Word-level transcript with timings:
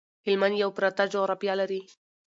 هلمند 0.25 0.55
یو 0.63 0.69
پراته 0.77 1.03
جغرافيه 1.13 1.53
لري 1.61 1.81